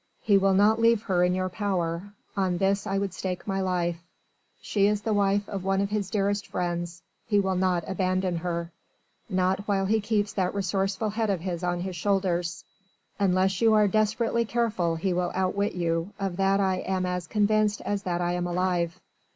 He 0.23 0.35
will 0.35 0.55
not 0.55 0.81
leave 0.81 1.03
her 1.03 1.23
in 1.23 1.35
your 1.35 1.47
power, 1.49 2.15
on 2.35 2.57
this 2.57 2.87
I 2.87 2.97
would 2.97 3.13
stake 3.13 3.45
my 3.45 3.61
life; 3.61 3.97
she 4.59 4.87
is 4.87 5.03
the 5.03 5.13
wife 5.13 5.47
of 5.47 5.63
one 5.63 5.79
of 5.79 5.91
his 5.91 6.09
dearest 6.09 6.47
friends: 6.47 7.03
he 7.27 7.39
will 7.39 7.55
not 7.55 7.83
abandon 7.87 8.37
her, 8.37 8.71
not 9.29 9.59
while 9.67 9.85
he 9.85 10.01
keeps 10.01 10.33
that 10.33 10.55
resourceful 10.55 11.11
head 11.11 11.29
of 11.29 11.41
his 11.41 11.63
on 11.63 11.81
his 11.81 11.95
shoulders. 11.95 12.65
Unless 13.19 13.61
you 13.61 13.75
are 13.75 13.87
desperately 13.87 14.43
careful 14.43 14.95
he 14.95 15.13
will 15.13 15.31
outwit 15.35 15.73
you; 15.75 16.13
of 16.19 16.37
that 16.37 16.59
I 16.59 16.77
am 16.77 17.05
as 17.05 17.27
convinced 17.27 17.79
as 17.81 18.01
that 18.01 18.21
I 18.21 18.33
am 18.33 18.47
alive." 18.47 18.99